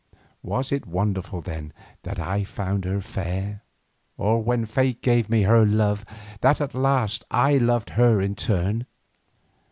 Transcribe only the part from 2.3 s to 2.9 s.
found